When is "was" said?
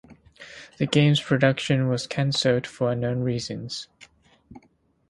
1.87-2.07